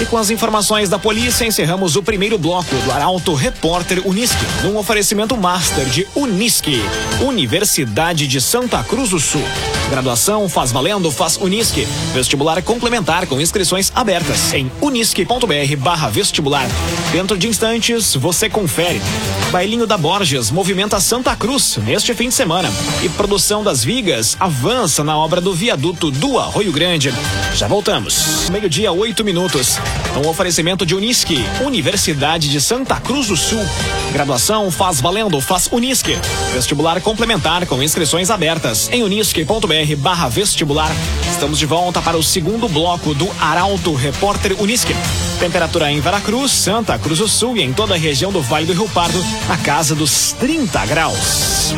E 0.00 0.06
com 0.06 0.16
as 0.16 0.30
informações 0.30 0.88
da 0.88 0.98
polícia, 0.98 1.44
encerramos 1.44 1.94
o 1.94 2.02
primeiro 2.02 2.38
bloco 2.38 2.74
do 2.74 2.90
Arauto 2.90 3.34
Repórter 3.34 4.06
Uniski, 4.06 4.44
num 4.62 4.78
oferecimento 4.78 5.36
master 5.36 5.84
de 5.86 6.06
Unisque, 6.14 6.80
Universidade 7.20 8.26
de 8.26 8.40
Santa 8.40 8.82
Cruz 8.82 9.10
do 9.10 9.20
Sul. 9.20 9.44
Graduação 9.90 10.48
faz 10.48 10.70
valendo, 10.70 11.10
faz 11.10 11.36
Unisque. 11.36 11.84
Vestibular 12.14 12.62
complementar 12.62 13.26
com 13.26 13.40
inscrições 13.40 13.90
abertas 13.92 14.54
em 14.54 14.70
unisque.br 14.80 16.10
vestibular. 16.12 16.66
Dentro 17.10 17.36
de 17.36 17.48
instantes, 17.48 18.14
você 18.14 18.48
confere. 18.48 19.02
Bailinho 19.50 19.88
da 19.88 19.98
Borges 19.98 20.50
movimenta 20.50 21.00
Santa 21.00 21.34
Cruz 21.34 21.76
neste 21.78 22.14
fim 22.14 22.28
de 22.28 22.34
semana. 22.34 22.70
E 23.02 23.08
produção 23.08 23.64
das 23.64 23.82
vigas 23.82 24.36
avança 24.38 25.02
na 25.02 25.18
obra 25.18 25.40
do 25.40 25.52
viaduto 25.52 26.08
do 26.10 26.38
Arroio 26.38 26.70
Grande. 26.70 27.12
Já 27.54 27.66
voltamos. 27.66 28.48
Meio-dia, 28.48 28.92
oito 28.92 29.24
minutos. 29.24 29.76
Um 30.16 30.28
oferecimento 30.28 30.84
de 30.84 30.94
Unisque, 30.94 31.44
Universidade 31.64 32.48
de 32.48 32.60
Santa 32.60 33.00
Cruz 33.00 33.28
do 33.28 33.36
Sul. 33.36 33.64
Graduação 34.12 34.70
faz 34.70 35.00
valendo, 35.00 35.40
faz 35.40 35.68
Unisque. 35.70 36.18
Vestibular 36.52 37.00
complementar 37.00 37.64
com 37.66 37.82
inscrições 37.82 38.28
abertas 38.28 38.88
em 38.92 39.02
unisque.br 39.02 39.96
barra 39.98 40.28
vestibular. 40.28 40.90
Estamos 41.30 41.58
de 41.58 41.66
volta 41.66 42.02
para 42.02 42.18
o 42.18 42.22
segundo 42.22 42.68
bloco 42.68 43.14
do 43.14 43.30
Arauto 43.40 43.94
Repórter 43.94 44.60
Unisque. 44.60 44.94
Temperatura 45.38 45.90
em 45.90 46.00
Veracruz, 46.00 46.50
Santa 46.50 46.98
Cruz 46.98 47.18
do 47.18 47.28
Sul 47.28 47.56
e 47.56 47.62
em 47.62 47.72
toda 47.72 47.94
a 47.94 47.98
região 47.98 48.32
do 48.32 48.42
Vale 48.42 48.66
do 48.66 48.72
Rio 48.72 48.88
Pardo, 48.90 49.24
na 49.48 49.56
casa 49.56 49.94
dos 49.94 50.32
30 50.32 50.84
graus. 50.86 51.72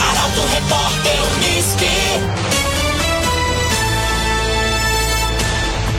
Arauto 0.00 0.40
Repórter 0.52 1.17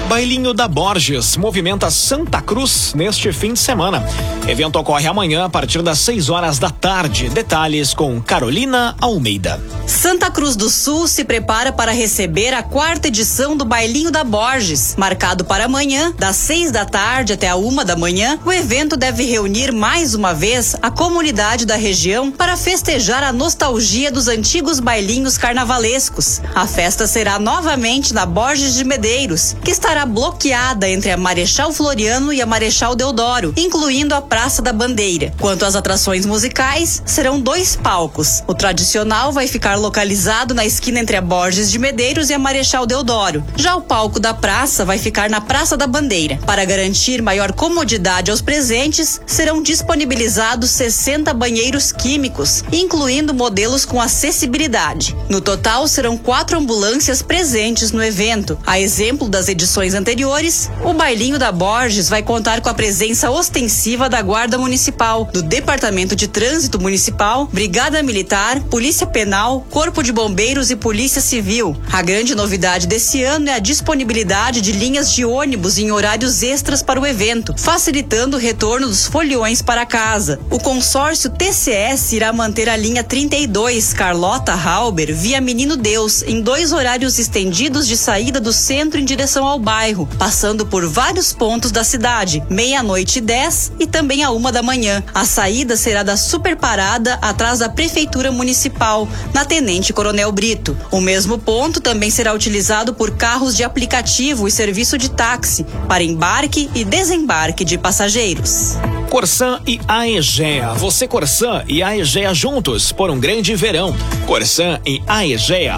Bailinho 0.10 0.56
da 0.56 0.68
Borges 0.68 1.38
movimenta 1.38 1.92
Santa 1.92 2.42
Cruz 2.42 2.96
neste 2.96 3.32
fim 3.32 3.54
de 3.54 3.60
semana. 3.60 4.04
Evento 4.48 4.80
ocorre 4.80 5.06
amanhã 5.06 5.46
a 5.46 5.50
partir 5.50 5.84
das 5.84 6.00
6 6.00 6.32
horas 6.32 6.58
da 6.58 6.72
tarde. 6.72 7.30
Detalhes 7.30 7.94
com 7.94 8.20
Carolina 8.20 8.96
Almeida. 9.00 9.62
Santa 9.86 10.32
Cruz 10.32 10.56
do 10.56 10.68
Sul 10.68 11.08
se 11.08 11.24
prepara 11.24 11.72
para 11.72 11.92
receber 11.92 12.56
a 12.56 12.64
quarta 12.64 13.08
edição 13.08 13.56
do 13.56 13.64
Bailinho 13.64 14.10
da 14.10 14.24
Borges. 14.24 14.96
Marcado 14.98 15.46
para 15.46 15.66
amanhã, 15.66 16.12
das 16.18 16.38
6 16.38 16.72
da 16.72 16.86
tarde 16.86 17.34
até 17.34 17.48
a 17.48 17.56
uma 17.56 17.86
da 17.86 17.96
manhã, 17.96 18.40
o 18.44 18.52
evento 18.52 18.98
deve 18.98 19.24
reunir 19.26 19.72
mais 19.72 20.16
uma 20.16 20.34
vez 20.34 20.76
a 20.82 20.90
comunidade 20.90 21.68
da 21.68 21.76
região 21.76 22.32
para 22.32 22.58
festejar 22.58 23.24
a 23.24 23.32
nostalgia 23.32 24.12
dos 24.12 24.28
antigos 24.28 24.80
bailinhos 24.80 25.38
carnavalescos. 25.38 26.42
A 26.56 26.66
festa 26.66 27.06
será 27.06 27.38
novamente 27.38 28.12
na 28.12 28.26
Borges 28.26 28.74
de 28.74 28.84
Medeiros, 28.84 29.56
que 29.64 29.70
estará 29.70 29.99
bloqueada 30.06 30.90
entre 30.90 31.12
a 31.12 31.18
Marechal 31.18 31.72
Floriano 31.72 32.32
e 32.34 32.42
a 32.42 32.46
Marechal 32.46 32.96
Deodoro, 32.96 33.54
incluindo 33.58 34.16
a 34.16 34.22
Praça 34.22 34.62
da 34.62 34.74
Bandeira. 34.74 35.34
Quanto 35.40 35.66
às 35.66 35.76
atrações 35.76 36.26
musicais, 36.26 37.02
serão 37.06 37.40
dois 37.40 37.76
palcos. 37.76 38.44
O 38.48 38.54
tradicional 38.54 39.32
vai 39.32 39.48
ficar 39.48 39.76
localizado 39.76 40.54
na 40.54 40.66
esquina 40.66 41.00
entre 41.00 41.18
a 41.18 41.22
Borges 41.22 41.72
de 41.72 41.80
Medeiros 41.80 42.30
e 42.30 42.34
a 42.34 42.40
Marechal 42.40 42.86
Deodoro. 42.86 43.44
Já 43.56 43.76
o 43.76 43.82
palco 43.82 44.20
da 44.20 44.34
praça 44.34 44.86
vai 44.86 44.98
ficar 44.98 45.30
na 45.30 45.42
Praça 45.42 45.76
da 45.76 45.88
Bandeira. 45.88 46.40
Para 46.46 46.66
garantir 46.66 47.22
maior 47.22 47.54
comodidade 47.54 48.32
aos 48.32 48.42
presentes, 48.42 49.20
serão 49.26 49.62
disponibilizados 49.62 50.70
60 50.72 51.34
banheiros 51.34 51.92
químicos, 51.92 52.64
incluindo 52.72 53.34
modelos 53.34 53.86
com 53.86 54.02
acessibilidade. 54.02 55.16
No 55.30 55.42
total, 55.42 55.88
serão 55.88 56.18
quatro 56.18 56.58
ambulâncias 56.58 57.22
presentes 57.22 57.92
no 57.92 58.04
evento. 58.04 58.58
A 58.66 58.80
exemplo 58.80 59.30
das 59.30 59.48
edições 59.48 59.89
anteriores, 59.94 60.70
o 60.84 60.94
Bailinho 60.94 61.40
da 61.40 61.52
Borges 61.52 62.08
vai 62.08 62.22
contar 62.22 62.62
com 62.62 62.70
a 62.70 62.74
presença 62.74 63.32
ostensiva 63.32 64.08
da 64.08 64.22
Guarda 64.22 64.58
Municipal, 64.58 65.26
do 65.26 65.42
Departamento 65.42 66.16
de 66.16 66.28
Trânsito 66.28 66.80
Municipal, 66.80 67.48
Brigada 67.48 68.04
Militar, 68.04 68.62
Polícia 68.66 69.08
Penal, 69.08 69.66
Corpo 69.70 70.04
de 70.04 70.12
Bombeiros 70.12 70.70
e 70.70 70.76
Polícia 70.76 71.22
Civil. 71.22 71.76
A 71.92 72.02
grande 72.02 72.36
novidade 72.36 72.86
desse 72.88 73.24
ano 73.24 73.50
é 73.50 73.54
a 73.54 73.60
disponibilidade 73.60 74.62
de 74.62 74.72
linhas 74.72 75.12
de 75.12 75.26
ônibus 75.26 75.78
em 75.78 75.92
horários 75.92 76.44
extras 76.44 76.84
para 76.84 77.00
o 77.00 77.06
evento, 77.06 77.56
facilitando 77.58 78.38
o 78.38 78.40
retorno 78.40 78.88
dos 78.88 79.08
foliões 79.08 79.62
para 79.62 79.86
casa. 79.86 80.40
O 80.50 80.60
consórcio 80.60 81.30
TCS 81.32 82.14
irá 82.14 82.32
manter 82.32 82.70
a 82.70 82.78
linha 82.78 83.04
32 83.04 83.94
Carlota 83.94 84.54
Halber 84.54 85.16
via 85.16 85.42
Menino 85.42 85.76
Deus 85.76 86.22
em 86.22 86.42
dois 86.42 86.72
horários 86.72 87.18
estendidos 87.18 87.88
de 87.88 87.98
saída 87.98 88.40
do 88.40 88.54
centro 88.54 89.00
em 89.00 89.06
direção 89.06 89.48
ao 89.48 89.58
bairro 89.58 89.79
bairro, 89.80 90.10
passando 90.18 90.66
por 90.66 90.86
vários 90.86 91.32
pontos 91.32 91.72
da 91.72 91.86
cidade, 91.86 92.44
meia-noite 92.50 93.20
e 93.20 93.22
10 93.22 93.72
e 93.80 93.88
também 93.88 94.26
a 94.26 94.30
uma 94.30 94.52
da 94.52 94.62
manhã. 94.62 95.02
A 95.14 95.24
saída 95.24 95.78
será 95.78 96.04
da 96.04 96.18
Superparada 96.18 97.14
atrás 97.22 97.60
da 97.60 97.70
Prefeitura 97.70 98.30
Municipal, 98.30 99.08
na 99.34 99.46
Tenente 99.46 99.94
Coronel 99.94 100.34
Brito. 100.34 100.78
O 100.92 101.00
mesmo 101.00 101.38
ponto 101.38 101.80
também 101.80 102.10
será 102.10 102.34
utilizado 102.34 102.94
por 102.94 103.12
carros 103.12 103.56
de 103.56 103.64
aplicativo 103.64 104.50
e 104.50 104.52
serviço 104.52 104.98
de 104.98 105.10
táxi 105.10 105.66
para 105.88 106.04
embarque 106.04 106.70
e 106.76 106.84
desembarque 106.84 107.64
de 107.64 107.78
passageiros. 107.78 108.76
Corsan 109.10 109.62
e 109.66 109.80
Aegea. 109.88 110.74
Você 110.74 111.08
Corsan 111.08 111.64
e 111.70 111.82
Aegea 111.82 112.34
juntos 112.34 112.92
por 112.92 113.10
um 113.10 113.18
grande 113.18 113.56
verão. 113.56 113.96
Corsan 114.28 114.78
e 114.86 115.02
Aegea 115.08 115.78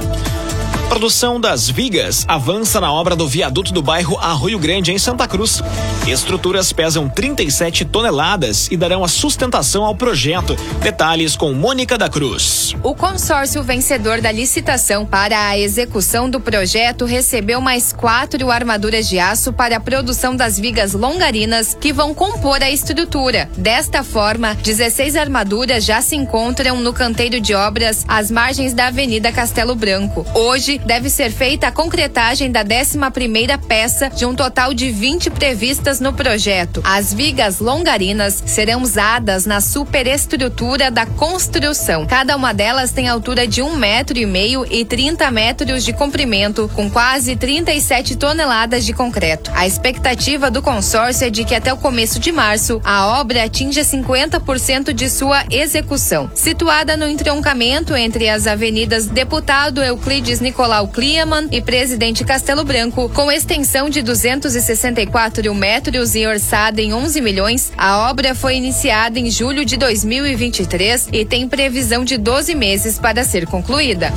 produção 0.92 1.40
das 1.40 1.70
vigas 1.70 2.26
avança 2.28 2.82
na 2.82 2.92
obra 2.92 3.16
do 3.16 3.26
viaduto 3.26 3.72
do 3.72 3.82
bairro 3.82 4.18
Arroio 4.18 4.60
Grande, 4.60 4.92
em 4.92 5.00
Santa 5.00 5.26
Cruz. 5.26 5.64
Estruturas 6.06 6.74
pesam 6.74 7.08
37 7.08 7.86
toneladas 7.86 8.68
e 8.70 8.76
darão 8.76 9.02
a 9.02 9.08
sustentação 9.08 9.86
ao 9.86 9.96
projeto. 9.96 10.54
Detalhes 10.82 11.38
com 11.38 11.54
Mônica 11.54 11.98
da 11.98 12.10
Cruz. 12.10 12.76
O 12.84 12.94
consórcio 12.94 13.64
vencedor 13.64 14.20
da 14.20 14.34
licitação 14.34 15.06
para 15.06 15.48
a 15.48 15.58
execução 15.58 16.30
do 16.30 16.42
projeto 16.42 17.06
recebeu 17.06 17.62
mais 17.62 17.94
quatro 17.94 18.52
armaduras 18.52 19.08
de 19.08 19.18
aço 19.18 19.54
para 19.54 19.78
a 19.78 19.80
produção 19.80 20.36
das 20.36 20.60
vigas 20.60 20.92
longarinas 20.92 21.74
que 21.80 21.94
vão 21.94 22.14
compor 22.14 22.62
a 22.62 22.70
estrutura. 22.70 23.50
Desta 23.56 24.04
forma, 24.04 24.56
16 24.56 25.16
armaduras 25.16 25.86
já 25.86 26.02
se 26.02 26.18
encontram 26.18 26.82
no 26.82 26.92
canteiro 26.92 27.40
de 27.40 27.54
obras 27.54 28.04
às 28.10 28.30
margens 28.30 28.74
da 28.74 28.88
Avenida 28.88 29.32
Castelo 29.32 29.74
Branco. 29.74 30.26
Hoje, 30.36 30.81
deve 30.86 31.10
ser 31.10 31.32
feita 31.32 31.68
a 31.68 31.72
concretagem 31.72 32.52
da 32.52 32.62
11 32.62 32.98
primeira 33.14 33.58
peça 33.58 34.10
de 34.10 34.26
um 34.26 34.34
total 34.34 34.74
de 34.74 34.90
20 34.90 35.30
previstas 35.30 36.00
no 36.00 36.14
projeto. 36.14 36.82
As 36.84 37.14
vigas 37.14 37.60
longarinas 37.60 38.42
serão 38.46 38.82
usadas 38.82 39.46
na 39.46 39.62
superestrutura 39.62 40.90
da 40.90 41.06
construção. 41.06 42.06
Cada 42.06 42.36
uma 42.36 42.54
delas 42.54 42.92
tem 42.92 43.08
altura 43.08 43.48
de 43.48 43.62
um 43.62 43.76
metro 43.76 44.18
e 44.18 44.26
meio 44.26 44.66
e 44.70 44.84
30 44.84 45.30
metros 45.32 45.84
de 45.84 45.94
comprimento, 45.94 46.70
com 46.76 46.90
quase 46.90 47.36
37 47.36 48.16
toneladas 48.16 48.86
de 48.86 48.94
concreto. 48.94 49.52
A 49.54 49.68
expectativa 49.68 50.50
do 50.50 50.62
consórcio 50.62 51.28
é 51.28 51.30
de 51.30 51.44
que 51.44 51.56
até 51.56 51.72
o 51.74 51.78
começo 51.78 52.20
de 52.20 52.32
março 52.32 52.82
a 52.84 53.20
obra 53.20 53.44
atinja 53.44 53.82
50% 53.82 54.94
de 54.94 55.10
sua 55.10 55.44
execução. 55.52 56.30
Situada 56.34 56.98
no 56.98 57.08
entroncamento 57.08 57.96
entre 57.96 58.30
as 58.30 58.48
avenidas 58.48 59.06
Deputado 59.06 59.84
Euclides 59.84 60.40
Nicolau 60.40 60.71
Nicolau 60.72 60.88
Kliaman 60.88 61.50
e 61.52 61.60
Presidente 61.60 62.24
Castelo 62.24 62.64
Branco, 62.64 63.10
com 63.10 63.30
extensão 63.30 63.90
de 63.90 64.02
264 64.02 65.54
metros 65.54 66.16
e 66.16 66.26
orçada 66.26 66.82
em 66.82 66.94
11 66.94 67.20
milhões, 67.20 67.74
a 67.78 68.10
obra 68.10 68.34
foi 68.34 68.56
iniciada 68.56 69.20
em 69.20 69.30
julho 69.30 69.66
de 69.66 69.76
2023 69.76 71.10
e 71.12 71.26
tem 71.26 71.50
previsão 71.50 72.06
de 72.06 72.18
12 72.18 72.56
meses 72.56 72.98
para 72.98 73.26
ser 73.26 73.46
concluída. 73.48 74.14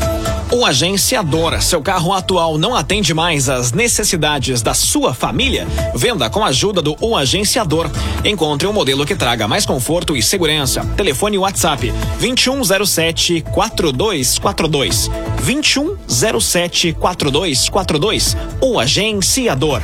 O 0.53 0.65
agenciador, 0.65 1.61
seu 1.61 1.83
carro 1.83 2.13
atual 2.13 2.57
não 2.57 2.77
atende 2.77 3.13
mais 3.13 3.49
às 3.49 3.73
necessidades 3.73 4.63
da 4.63 4.75
sua 4.75 5.13
família? 5.13 5.67
Venda 5.93 6.31
com 6.31 6.45
a 6.45 6.49
ajuda 6.49 6.81
do 6.81 6.97
O 7.01 7.17
Agenciador. 7.17 7.91
Encontre 8.25 8.69
um 8.69 8.73
modelo 8.73 9.05
que 9.05 9.17
traga 9.17 9.49
mais 9.49 9.67
conforto 9.67 10.17
e 10.17 10.23
segurança. 10.23 10.85
Telefone 10.97 11.37
WhatsApp 11.37 11.93
2107 12.21 13.41
4242 13.51 15.11
2107 15.45 16.95
4242. 16.95 18.37
O 18.63 18.81
Agenciador. 18.81 19.83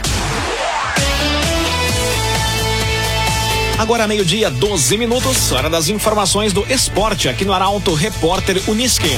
Agora 3.79 4.07
meio-dia, 4.07 4.51
12 4.51 4.97
minutos, 4.97 5.53
hora 5.53 5.69
das 5.69 5.89
informações 5.89 6.53
do 6.53 6.65
esporte 6.71 7.29
aqui 7.29 7.45
no 7.45 7.53
Arauto 7.53 7.95
Repórter 7.95 8.63
Unisque. 8.69 9.11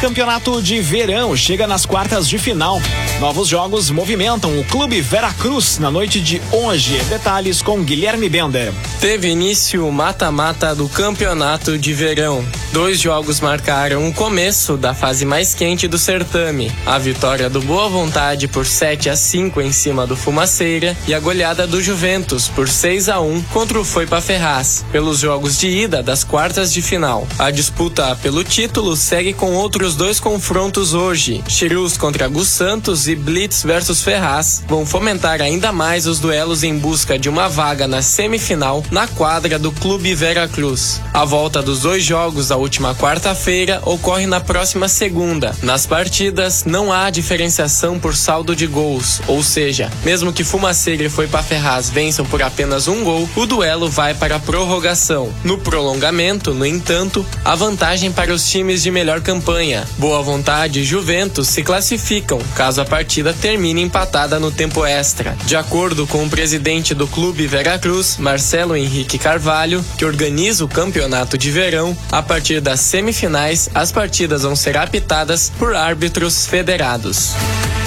Campeonato 0.00 0.62
de 0.62 0.80
Verão 0.80 1.36
chega 1.36 1.66
nas 1.66 1.84
quartas 1.84 2.28
de 2.28 2.38
final. 2.38 2.80
Novos 3.18 3.48
jogos 3.48 3.90
movimentam 3.90 4.56
o 4.56 4.64
Clube 4.64 5.00
Veracruz 5.00 5.80
na 5.80 5.90
noite 5.90 6.20
de 6.20 6.40
hoje. 6.52 7.02
Detalhes 7.08 7.60
com 7.60 7.82
Guilherme 7.82 8.28
Bender. 8.28 8.72
Teve 9.00 9.28
início 9.28 9.84
o 9.84 9.92
mata-mata 9.92 10.72
do 10.72 10.88
Campeonato 10.88 11.76
de 11.76 11.92
Verão. 11.92 12.44
Dois 12.72 13.00
jogos 13.00 13.40
marcaram 13.40 14.08
o 14.08 14.14
começo 14.14 14.76
da 14.76 14.94
fase 14.94 15.24
mais 15.24 15.52
quente 15.52 15.88
do 15.88 15.98
certame. 15.98 16.70
A 16.86 16.96
vitória 16.96 17.50
do 17.50 17.60
Boa 17.60 17.88
Vontade 17.88 18.46
por 18.46 18.66
7 18.66 19.10
a 19.10 19.16
5 19.16 19.60
em 19.60 19.72
cima 19.72 20.06
do 20.06 20.14
Fumaceira 20.14 20.96
e 21.08 21.14
a 21.14 21.18
goleada 21.18 21.66
do 21.66 21.82
Juventus 21.82 22.46
por 22.46 22.68
6 22.68 23.08
a 23.08 23.20
1 23.20 23.42
contra 23.52 23.80
o 23.80 23.84
Foipa 23.84 24.20
Ferraz, 24.20 24.84
pelos 24.92 25.18
jogos 25.18 25.58
de 25.58 25.68
ida 25.68 26.02
das 26.02 26.22
quartas 26.22 26.72
de 26.72 26.82
final. 26.82 27.26
A 27.38 27.50
disputa 27.50 28.14
pelo 28.22 28.44
título 28.44 28.94
segue 28.96 29.32
com 29.32 29.54
outros 29.54 29.87
dois 29.94 30.20
confrontos 30.20 30.94
hoje. 30.94 31.42
Chirus 31.48 31.96
contra 31.96 32.28
Gus 32.28 32.48
Santos 32.48 33.08
e 33.08 33.14
Blitz 33.14 33.62
versus 33.62 34.02
Ferraz 34.02 34.62
vão 34.66 34.84
fomentar 34.84 35.40
ainda 35.40 35.72
mais 35.72 36.06
os 36.06 36.18
duelos 36.18 36.62
em 36.62 36.78
busca 36.78 37.18
de 37.18 37.28
uma 37.28 37.48
vaga 37.48 37.86
na 37.86 38.02
semifinal 38.02 38.84
na 38.90 39.06
quadra 39.08 39.58
do 39.58 39.72
Clube 39.72 40.14
Vera 40.14 40.48
Cruz. 40.48 41.00
A 41.12 41.24
volta 41.24 41.62
dos 41.62 41.80
dois 41.80 42.04
jogos 42.04 42.48
da 42.48 42.56
última 42.56 42.94
quarta-feira 42.94 43.80
ocorre 43.84 44.26
na 44.26 44.40
próxima 44.40 44.88
segunda. 44.88 45.54
Nas 45.62 45.86
partidas 45.86 46.64
não 46.64 46.92
há 46.92 47.10
diferenciação 47.10 47.98
por 47.98 48.14
saldo 48.16 48.54
de 48.54 48.66
gols, 48.66 49.20
ou 49.26 49.42
seja, 49.42 49.90
mesmo 50.04 50.32
que 50.32 50.44
Fumaceira 50.44 51.04
e 51.04 51.10
Foi 51.10 51.26
para 51.26 51.42
Ferraz 51.42 51.90
vençam 51.90 52.24
por 52.24 52.42
apenas 52.42 52.88
um 52.88 53.04
gol, 53.04 53.28
o 53.36 53.46
duelo 53.46 53.88
vai 53.88 54.14
para 54.14 54.36
a 54.36 54.40
prorrogação. 54.40 55.32
No 55.44 55.58
prolongamento, 55.58 56.54
no 56.54 56.66
entanto, 56.66 57.24
a 57.44 57.54
vantagem 57.54 58.12
para 58.12 58.32
os 58.32 58.48
times 58.48 58.82
de 58.82 58.90
melhor 58.90 59.20
campanha. 59.20 59.77
Boa 59.98 60.22
Vontade 60.22 60.80
e 60.80 60.84
Juventus 60.84 61.48
se 61.48 61.62
classificam 61.62 62.38
caso 62.54 62.80
a 62.80 62.84
partida 62.84 63.32
termine 63.32 63.82
empatada 63.82 64.38
no 64.38 64.50
tempo 64.50 64.84
extra. 64.84 65.36
De 65.44 65.56
acordo 65.56 66.06
com 66.06 66.24
o 66.24 66.30
presidente 66.30 66.94
do 66.94 67.06
clube 67.06 67.46
Veracruz, 67.46 68.16
Marcelo 68.18 68.76
Henrique 68.76 69.18
Carvalho, 69.18 69.84
que 69.96 70.04
organiza 70.04 70.64
o 70.64 70.68
campeonato 70.68 71.36
de 71.36 71.50
verão, 71.50 71.96
a 72.10 72.22
partir 72.22 72.60
das 72.60 72.80
semifinais, 72.80 73.68
as 73.74 73.92
partidas 73.92 74.42
vão 74.42 74.56
ser 74.56 74.76
apitadas 74.76 75.52
por 75.58 75.74
árbitros 75.74 76.46
federados. 76.46 77.32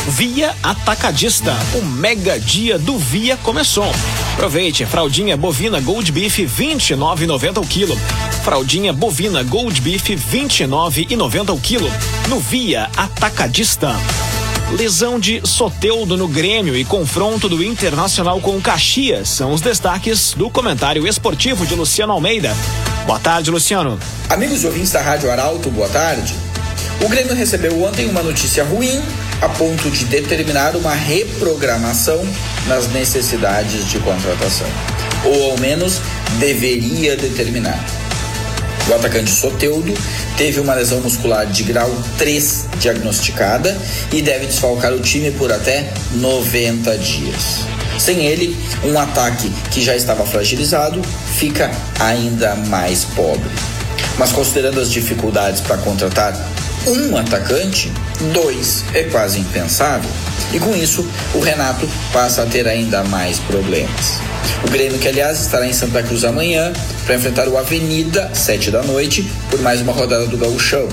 Via 0.08 0.56
Atacadista. 0.64 1.56
O 1.76 1.86
mega 1.86 2.40
dia 2.40 2.80
do 2.80 2.98
Via 2.98 3.38
começou. 3.38 3.86
Aproveite, 4.34 4.84
fraldinha 4.84 5.38
bovina 5.38 5.80
Gold 5.80 6.12
Beef 6.12 6.40
29,90 6.40 7.60
o 7.60 7.68
quilo. 7.68 7.96
Fraldinha 8.44 8.92
bovina 8.92 9.44
Gold 9.44 9.80
Beef 9.80 10.10
29,90 10.10 11.54
o 11.54 11.60
quilo. 11.60 11.90
No 12.28 12.40
Via 12.40 12.90
Atacadista. 12.98 13.96
Lesão 14.72 15.20
de 15.20 15.40
Soteudo 15.46 16.18
no 16.18 16.28
Grêmio 16.28 16.76
e 16.76 16.84
confronto 16.84 17.48
do 17.48 17.64
Internacional 17.64 18.42
com 18.42 18.60
Caxias 18.60 19.30
são 19.30 19.52
os 19.52 19.62
destaques 19.62 20.34
do 20.34 20.50
comentário 20.50 21.06
esportivo 21.06 21.64
de 21.66 21.76
Luciano 21.76 22.14
Almeida. 22.14 22.56
Boa 23.06 23.20
tarde, 23.20 23.52
Luciano. 23.52 24.00
Amigos 24.30 24.64
ouvintes 24.64 24.92
da 24.92 25.02
Rádio 25.02 25.30
Arauto, 25.30 25.70
boa 25.70 25.90
tarde. 25.90 26.34
O 27.04 27.10
Grêmio 27.10 27.36
recebeu 27.36 27.84
ontem 27.84 28.08
uma 28.08 28.24
notícia 28.24 28.64
ruim 28.64 29.02
a 29.42 29.50
ponto 29.50 29.90
de 29.90 30.06
determinar 30.06 30.76
uma 30.76 30.94
reprogramação 30.94 32.24
nas 32.68 32.88
necessidades 32.92 33.90
de 33.90 34.00
contratação. 34.00 34.68
Ou 35.26 35.52
ao 35.52 35.58
menos 35.58 36.00
deveria 36.40 37.18
determinar. 37.18 37.84
O 38.88 38.94
atacante 38.94 39.32
Soteudo 39.32 39.94
teve 40.38 40.60
uma 40.60 40.74
lesão 40.74 41.02
muscular 41.02 41.46
de 41.46 41.64
grau 41.64 41.90
3 42.18 42.66
diagnosticada 42.80 43.80
e 44.12 44.22
deve 44.22 44.48
desfalcar 44.48 44.94
o 44.94 45.00
time 45.00 45.32
por 45.32 45.52
até 45.52 45.92
90 46.16 46.98
dias. 46.98 47.60
Sem 48.00 48.26
ele, 48.26 48.56
um 48.84 48.98
ataque 49.00 49.52
que 49.70 49.82
já 49.82 49.96
estava 49.96 50.26
fragilizado 50.26 51.02
fica 51.36 51.72
ainda 52.00 52.56
mais 52.56 53.06
pobre. 53.06 53.50
Mas 54.18 54.32
considerando 54.32 54.80
as 54.80 54.92
dificuldades 54.92 55.62
para 55.62 55.78
contratar 55.78 56.34
um 56.88 57.16
atacante, 57.18 57.92
dois 58.34 58.84
é 58.94 59.04
quase 59.04 59.40
impensável. 59.40 60.10
E 60.54 60.60
com 60.60 60.76
isso, 60.76 61.06
o 61.34 61.40
Renato 61.40 61.88
passa 62.12 62.44
a 62.44 62.46
ter 62.46 62.68
ainda 62.68 63.04
mais 63.04 63.40
problemas. 63.40 64.20
O 64.66 64.70
Grêmio, 64.70 65.00
que 65.00 65.08
aliás 65.08 65.40
estará 65.40 65.66
em 65.66 65.74
Santa 65.74 66.04
Cruz 66.04 66.24
amanhã 66.24 66.74
para 67.06 67.16
enfrentar 67.16 67.48
o 67.48 67.58
Avenida, 67.58 68.30
sete 68.34 68.70
da 68.70 68.84
noite, 68.84 69.30
por 69.50 69.62
mais 69.62 69.82
uma 69.82 69.94
rodada 69.94 70.26
do 70.28 70.38
Gauchão. 70.38 70.88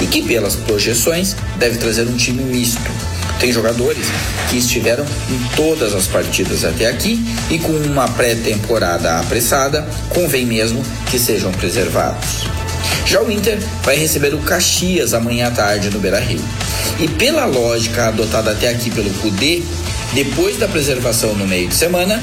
E 0.00 0.06
que, 0.06 0.22
pelas 0.22 0.56
projeções, 0.56 1.36
deve 1.58 1.78
trazer 1.78 2.06
um 2.08 2.16
time 2.16 2.42
misto. 2.42 2.90
Tem 3.38 3.52
jogadores 3.52 4.06
que 4.48 4.56
estiveram 4.56 5.04
em 5.04 5.56
todas 5.56 5.94
as 5.94 6.06
partidas 6.06 6.64
até 6.64 6.86
aqui 6.86 7.24
e 7.50 7.58
com 7.58 7.72
uma 7.72 8.08
pré-temporada 8.08 9.18
apressada, 9.18 9.86
convém 10.08 10.46
mesmo 10.46 10.82
que 11.10 11.18
sejam 11.18 11.52
preservados. 11.52 12.63
Já 13.06 13.22
o 13.22 13.30
Inter 13.30 13.58
vai 13.82 13.96
receber 13.96 14.34
o 14.34 14.38
Caxias 14.38 15.12
amanhã 15.12 15.48
à 15.48 15.50
tarde 15.50 15.90
no 15.90 15.98
Beira 15.98 16.20
Rio. 16.20 16.42
E 16.98 17.08
pela 17.08 17.44
lógica 17.44 18.08
adotada 18.08 18.52
até 18.52 18.68
aqui 18.68 18.90
pelo 18.90 19.10
CUDE, 19.14 19.64
depois 20.12 20.56
da 20.56 20.66
preservação 20.66 21.34
no 21.34 21.46
meio 21.46 21.68
de 21.68 21.74
semana, 21.74 22.22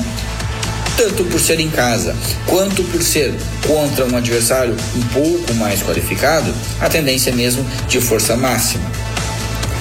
tanto 0.97 1.23
por 1.25 1.39
ser 1.39 1.59
em 1.59 1.69
casa 1.69 2.15
quanto 2.45 2.83
por 2.85 3.01
ser 3.01 3.33
contra 3.67 4.05
um 4.05 4.15
adversário 4.15 4.75
um 4.95 5.01
pouco 5.13 5.53
mais 5.55 5.81
qualificado, 5.81 6.53
a 6.79 6.89
tendência 6.89 7.29
é 7.29 7.33
mesmo 7.33 7.65
de 7.87 7.99
força 8.01 8.35
máxima 8.35 9.10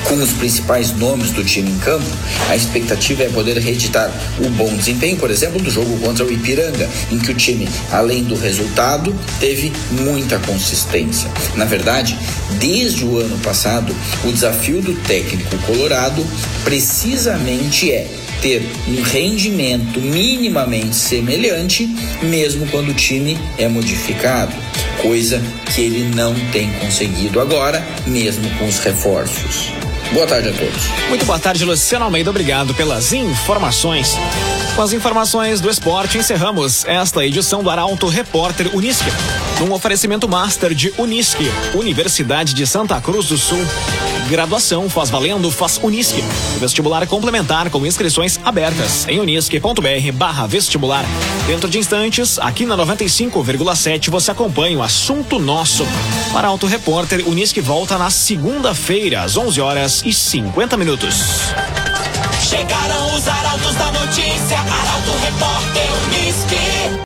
com 0.08 0.14
os 0.14 0.32
principais 0.32 0.92
nomes 0.92 1.30
do 1.30 1.44
time 1.44 1.70
em 1.70 1.78
campo, 1.78 2.06
a 2.48 2.56
expectativa 2.56 3.24
é 3.24 3.28
poder 3.28 3.58
reeditar 3.58 4.10
o 4.38 4.48
bom 4.50 4.74
desempenho, 4.74 5.16
por 5.16 5.30
exemplo, 5.30 5.60
do 5.60 5.70
jogo 5.70 5.98
contra 6.00 6.24
o 6.24 6.32
Ipiranga, 6.32 6.88
em 7.10 7.18
que 7.18 7.30
o 7.30 7.34
time, 7.34 7.68
além 7.90 8.24
do 8.24 8.34
resultado, 8.34 9.14
teve 9.38 9.72
muita 9.90 10.38
consistência. 10.40 11.30
Na 11.56 11.64
verdade, 11.64 12.18
desde 12.58 13.04
o 13.04 13.18
ano 13.18 13.38
passado, 13.38 13.94
o 14.24 14.32
desafio 14.32 14.80
do 14.82 14.94
técnico 15.02 15.56
colorado 15.58 16.26
precisamente 16.64 17.90
é 17.92 18.06
ter 18.40 18.62
um 18.88 19.02
rendimento 19.02 20.00
minimamente 20.00 20.96
semelhante, 20.96 21.86
mesmo 22.22 22.66
quando 22.68 22.90
o 22.90 22.94
time 22.94 23.38
é 23.58 23.68
modificado, 23.68 24.54
coisa 25.02 25.42
que 25.74 25.82
ele 25.82 26.14
não 26.14 26.34
tem 26.50 26.72
conseguido 26.74 27.40
agora, 27.40 27.86
mesmo 28.06 28.48
com 28.58 28.66
os 28.66 28.78
reforços. 28.78 29.70
Boa 30.12 30.26
tarde 30.26 30.48
a 30.48 30.52
todos. 30.52 30.88
Muito 31.08 31.24
boa 31.24 31.38
tarde, 31.38 31.64
Luciano 31.64 32.04
Almeida. 32.04 32.30
Obrigado 32.30 32.74
pelas 32.74 33.12
informações. 33.12 34.16
Com 34.74 34.82
as 34.82 34.92
informações 34.92 35.60
do 35.60 35.70
esporte, 35.70 36.18
encerramos 36.18 36.84
esta 36.84 37.24
edição 37.24 37.62
do 37.62 37.70
Arauto 37.70 38.08
Repórter 38.08 38.74
Unisque. 38.74 39.10
Um 39.62 39.72
oferecimento 39.72 40.28
master 40.28 40.74
de 40.74 40.92
Unisque, 40.98 41.48
Universidade 41.74 42.54
de 42.54 42.66
Santa 42.66 43.00
Cruz 43.00 43.26
do 43.26 43.38
Sul. 43.38 43.64
Graduação 44.30 44.88
faz 44.88 45.10
valendo, 45.10 45.50
faz 45.50 45.80
Unisque. 45.82 46.22
Vestibular 46.60 47.04
complementar 47.08 47.68
com 47.68 47.84
inscrições 47.84 48.38
abertas 48.44 49.04
em 49.08 49.18
unisque.br 49.18 50.12
barra 50.14 50.46
vestibular. 50.46 51.04
Dentro 51.48 51.68
de 51.68 51.80
instantes, 51.80 52.38
aqui 52.38 52.64
na 52.64 52.76
95,7 52.76 54.08
você 54.08 54.30
acompanha 54.30 54.78
o 54.78 54.82
assunto 54.84 55.40
nosso. 55.40 55.84
Para 56.32 56.46
Auto 56.46 56.68
Repórter, 56.68 57.28
Unisque 57.28 57.60
volta 57.60 57.98
na 57.98 58.08
segunda-feira, 58.08 59.22
às 59.22 59.36
11 59.36 59.60
horas 59.60 60.02
e 60.06 60.12
50 60.12 60.76
minutos. 60.76 61.16
Chegaram 62.40 63.16
os 63.16 63.26
arautos 63.26 63.74
da 63.74 63.90
notícia, 63.90 64.58
Arauto 64.60 65.10
Repórter 65.24 65.88
Unisque. 66.06 66.90